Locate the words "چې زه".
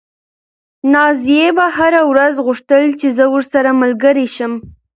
2.99-3.25